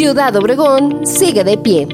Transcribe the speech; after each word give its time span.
Ciudad 0.00 0.34
Obregón 0.36 1.06
sigue 1.06 1.44
de 1.44 1.58
pie. 1.58 1.86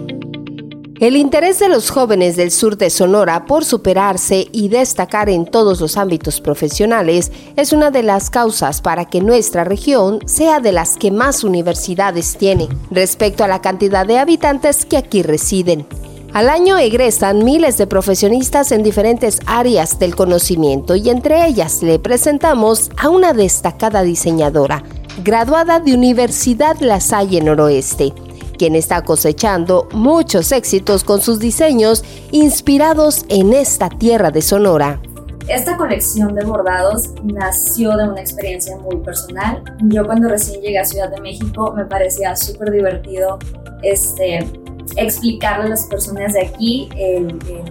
El 1.00 1.16
interés 1.16 1.58
de 1.58 1.68
los 1.68 1.90
jóvenes 1.90 2.36
del 2.36 2.52
sur 2.52 2.76
de 2.76 2.88
Sonora 2.88 3.46
por 3.46 3.64
superarse 3.64 4.46
y 4.52 4.68
destacar 4.68 5.28
en 5.28 5.44
todos 5.44 5.80
los 5.80 5.96
ámbitos 5.96 6.40
profesionales 6.40 7.32
es 7.56 7.72
una 7.72 7.90
de 7.90 8.04
las 8.04 8.30
causas 8.30 8.80
para 8.80 9.06
que 9.06 9.20
nuestra 9.20 9.64
región 9.64 10.20
sea 10.24 10.60
de 10.60 10.70
las 10.70 10.96
que 10.96 11.10
más 11.10 11.42
universidades 11.42 12.36
tiene 12.36 12.68
respecto 12.92 13.42
a 13.42 13.48
la 13.48 13.60
cantidad 13.60 14.06
de 14.06 14.20
habitantes 14.20 14.86
que 14.86 14.98
aquí 14.98 15.24
residen. 15.24 15.84
Al 16.32 16.48
año 16.48 16.78
egresan 16.78 17.44
miles 17.44 17.76
de 17.76 17.88
profesionistas 17.88 18.70
en 18.70 18.84
diferentes 18.84 19.40
áreas 19.46 19.98
del 19.98 20.14
conocimiento 20.14 20.94
y 20.94 21.10
entre 21.10 21.44
ellas 21.46 21.82
le 21.82 21.98
presentamos 21.98 22.90
a 22.98 23.08
una 23.08 23.32
destacada 23.32 24.02
diseñadora, 24.02 24.84
graduada 25.22 25.80
de 25.80 25.94
Universidad 25.94 26.76
La 26.80 27.00
Salle 27.00 27.40
Noroeste, 27.40 28.12
quien 28.58 28.74
está 28.74 29.02
cosechando 29.02 29.88
muchos 29.92 30.52
éxitos 30.52 31.04
con 31.04 31.20
sus 31.20 31.38
diseños 31.38 32.04
inspirados 32.30 33.24
en 33.28 33.52
esta 33.52 33.88
tierra 33.88 34.30
de 34.30 34.42
Sonora. 34.42 35.00
Esta 35.48 35.76
colección 35.76 36.34
de 36.34 36.44
bordados 36.44 37.10
nació 37.22 37.96
de 37.96 38.08
una 38.08 38.20
experiencia 38.20 38.76
muy 38.78 38.96
personal. 38.96 39.62
Yo 39.84 40.04
cuando 40.04 40.28
recién 40.28 40.60
llegué 40.60 40.78
a 40.78 40.84
Ciudad 40.84 41.08
de 41.08 41.20
México 41.20 41.72
me 41.76 41.84
parecía 41.84 42.34
súper 42.34 42.72
divertido 42.72 43.38
este, 43.82 44.38
explicarle 44.96 45.66
a 45.66 45.68
las 45.70 45.86
personas 45.86 46.32
de 46.32 46.46
aquí 46.46 46.88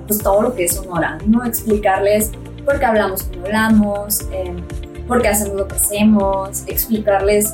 pues 0.08 0.20
todo 0.20 0.42
lo 0.42 0.56
que 0.56 0.66
es 0.66 0.76
Sonora, 0.76 1.18
¿no? 1.26 1.44
Explicarles 1.44 2.32
por 2.64 2.80
qué 2.80 2.86
hablamos 2.86 3.24
como 3.24 3.46
hablamos, 3.46 4.22
eh, 4.32 4.56
por 5.08 5.22
qué 5.22 5.30
hacemos 5.30 5.56
lo 5.56 5.68
que 5.68 5.76
hacemos, 5.76 6.64
explicarles 6.68 7.54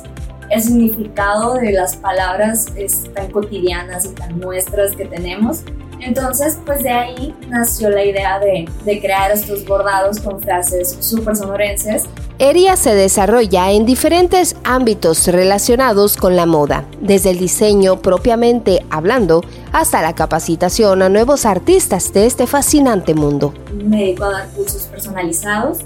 el 0.50 0.60
significado 0.60 1.54
de 1.54 1.72
las 1.72 1.96
palabras 1.96 2.66
tan 3.14 3.30
cotidianas 3.30 4.04
y 4.04 4.10
tan 4.10 4.38
nuestras 4.38 4.94
que 4.94 5.06
tenemos. 5.06 5.62
Entonces, 6.00 6.58
pues 6.66 6.82
de 6.82 6.90
ahí 6.90 7.34
nació 7.48 7.88
la 7.88 8.04
idea 8.04 8.38
de, 8.40 8.68
de 8.84 9.00
crear 9.00 9.30
estos 9.30 9.64
bordados 9.64 10.18
con 10.18 10.40
frases 10.40 10.96
súper 11.00 11.36
sonorenses 11.36 12.08
ERIA 12.38 12.76
se 12.76 12.92
desarrolla 12.96 13.70
en 13.70 13.86
diferentes 13.86 14.56
ámbitos 14.64 15.28
relacionados 15.28 16.16
con 16.16 16.34
la 16.34 16.44
moda, 16.44 16.84
desde 17.00 17.30
el 17.30 17.38
diseño 17.38 18.02
propiamente 18.02 18.84
hablando 18.90 19.42
hasta 19.72 20.02
la 20.02 20.16
capacitación 20.16 21.02
a 21.02 21.08
nuevos 21.08 21.46
artistas 21.46 22.12
de 22.12 22.26
este 22.26 22.48
fascinante 22.48 23.14
mundo. 23.14 23.54
Me 23.72 23.98
dedico 23.98 24.24
a 24.24 24.30
dar 24.32 24.48
cursos 24.48 24.82
personalizados, 24.84 25.78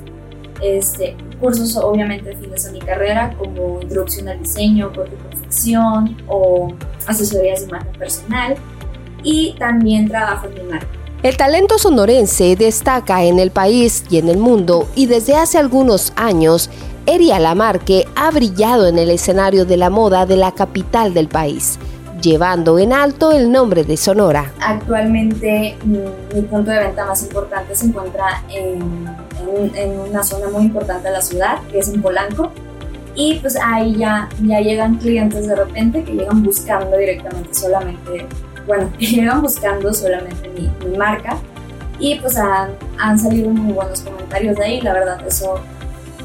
este, 0.62 1.16
cursos 1.40 1.76
obviamente 1.76 2.36
fines 2.36 2.64
de 2.64 2.72
mi 2.72 2.78
carrera 2.80 3.34
como 3.38 3.80
introducción 3.80 4.28
al 4.28 4.40
diseño, 4.40 4.92
corte 4.92 5.16
y 5.18 5.22
confección 5.22 6.16
o 6.26 6.72
asesorías 7.06 7.60
de 7.60 7.68
imagen 7.68 7.92
personal 7.98 8.56
y 9.22 9.54
también 9.58 10.08
trabajo 10.08 10.46
en 10.46 10.54
mi 10.54 10.70
marca. 10.70 10.88
El 11.22 11.36
talento 11.36 11.78
sonorense 11.78 12.56
destaca 12.56 13.24
en 13.24 13.38
el 13.38 13.50
país 13.50 14.04
y 14.10 14.18
en 14.18 14.28
el 14.28 14.38
mundo 14.38 14.88
y 14.94 15.06
desde 15.06 15.34
hace 15.34 15.58
algunos 15.58 16.12
años, 16.14 16.70
Eria 17.06 17.38
Lamarque 17.38 18.06
ha 18.14 18.30
brillado 18.30 18.86
en 18.86 18.98
el 18.98 19.10
escenario 19.10 19.64
de 19.64 19.76
la 19.76 19.90
moda 19.90 20.26
de 20.26 20.36
la 20.36 20.52
capital 20.52 21.14
del 21.14 21.28
país, 21.28 21.78
llevando 22.20 22.78
en 22.78 22.92
alto 22.92 23.32
el 23.32 23.50
nombre 23.50 23.84
de 23.84 23.96
Sonora. 23.96 24.52
Actualmente 24.60 25.76
mi, 25.84 26.42
punto 26.42 26.70
de 26.70 26.78
venta 26.78 27.04
más 27.06 27.22
importante 27.22 27.74
se 27.74 27.86
encuentra 27.86 28.42
en, 28.48 29.06
en, 29.74 30.00
una 30.00 30.22
zona 30.22 30.48
muy 30.48 30.64
importante 30.64 31.08
de 31.08 31.14
la 31.14 31.22
ciudad, 31.22 31.58
que 31.70 31.78
es 31.78 31.88
en 31.88 32.02
Polanco, 32.02 32.52
y 33.14 33.38
pues 33.40 33.56
ahí 33.56 33.96
ya, 33.96 34.28
ya 34.42 34.60
llegan 34.60 34.96
clientes 34.96 35.46
de 35.46 35.56
repente 35.56 36.04
que 36.04 36.12
llegan 36.12 36.42
buscando 36.42 36.96
directamente 36.96 37.54
solamente 37.54 38.26
bueno, 38.66 38.90
llevan 38.98 39.42
buscando 39.42 39.92
solamente 39.94 40.50
mi, 40.50 40.96
marca 40.96 41.38
y 41.98 42.16
pues 42.16 42.36
han, 42.36 42.70
han, 42.98 43.18
salido 43.18 43.50
muy 43.50 43.72
buenos 43.72 44.00
comentarios 44.00 44.56
de 44.56 44.64
ahí, 44.64 44.80
la 44.80 44.92
verdad 44.92 45.26
eso, 45.26 45.60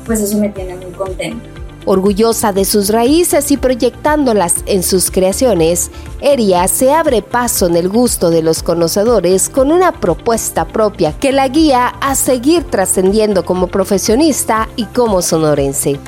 pues 0.06 0.19
eso 0.19 0.38
me 0.38 0.50
tiene 0.50 0.75
muy 0.75 0.91
contenta. 0.91 1.47
Orgullosa 1.86 2.53
de 2.53 2.64
sus 2.64 2.90
raíces 2.90 3.50
y 3.52 3.58
proyectándolas 3.58 4.58
en 4.68 4.84
sus 4.84 5.09
creaciones, 5.09 5.90
Eria 6.22 6.68
se 6.68 6.94
abre 6.94 7.24
paso 7.24 7.66
en 7.66 7.75
el 7.75 7.90
gusto 7.90 8.30
de 8.30 8.44
los 8.44 8.62
conocedores 8.62 9.50
con 9.50 9.72
una 9.72 9.92
propuesta 9.92 10.66
propia 10.66 11.18
que 11.18 11.31
la 11.31 11.47
guía 11.47 11.88
a 11.88 12.16
seguir 12.16 12.64
trascendiendo 12.66 13.44
como 13.46 13.68
profesionista 13.68 14.69
y 14.75 14.86
como 14.86 15.24
sonorense. 15.24 16.00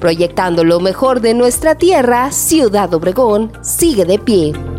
Proyectando 0.00 0.64
lo 0.64 0.80
mejor 0.80 1.20
de 1.20 1.34
nuestra 1.34 1.74
tierra, 1.74 2.32
Ciudad 2.32 2.92
Obregón 2.94 3.52
sigue 3.62 4.04
de 4.04 4.18
pie. 4.18 4.73